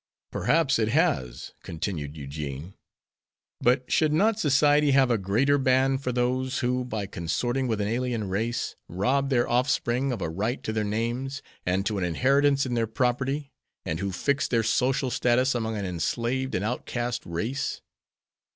[0.31, 2.73] "Perhaps it has," continued Eugene,
[3.59, 7.87] "but should not society have a greater ban for those who, by consorting with an
[7.87, 12.65] alien race, rob their offspring of a right to their names and to an inheritance
[12.65, 13.51] in their property,
[13.85, 17.83] and who fix their social status among an enslaved and outcast race?